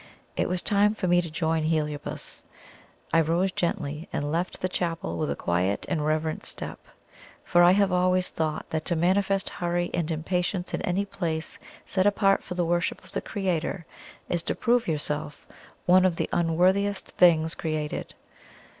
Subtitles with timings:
[0.35, 2.41] It was time for me to join Heliobas.
[3.13, 6.79] I rose gently, and left the chapel with a quiet and reverent step,
[7.43, 12.07] for I have always thought that to manifest hurry and impatience in any place set
[12.07, 13.85] apart for the worship of the Creator
[14.27, 15.45] is to prove yourself
[15.85, 18.15] one of the unworthiest things created.